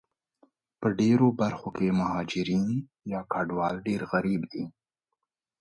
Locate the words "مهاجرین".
1.99-2.69